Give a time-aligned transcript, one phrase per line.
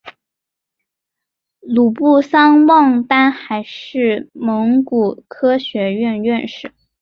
[1.59, 6.73] 鲁布桑旺丹还是蒙古科学院院士。